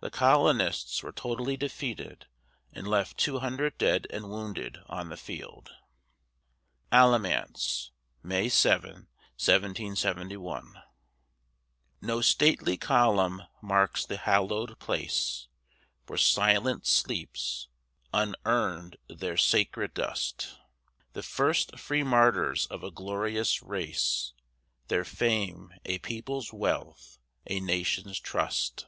[0.00, 2.26] The colonists were totally defeated
[2.72, 5.70] and left two hundred dead and wounded on the field.
[6.90, 9.06] ALAMANCE [May 7,
[9.38, 10.82] 1771]
[12.02, 15.46] No stately column marks the hallowed place
[16.08, 17.68] Where silent sleeps,
[18.12, 20.58] un urned, their sacred dust:
[21.12, 24.32] The first free martyrs of a glorious race,
[24.88, 28.86] Their fame a people's wealth, a nation's trust.